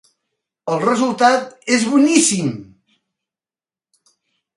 El 0.75 0.79
resultat 0.83 1.67
és 1.77 1.85
boníssim. 1.91 2.49